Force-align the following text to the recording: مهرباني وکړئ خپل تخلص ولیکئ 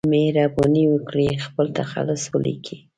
مهرباني 0.13 0.83
وکړئ 0.93 1.29
خپل 1.45 1.65
تخلص 1.79 2.23
ولیکئ 2.33 2.77